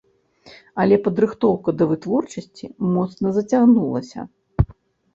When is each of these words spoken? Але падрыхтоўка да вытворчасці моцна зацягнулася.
Але 0.83 0.97
падрыхтоўка 1.07 1.69
да 1.83 1.89
вытворчасці 1.93 2.65
моцна 2.97 3.27
зацягнулася. 3.39 4.19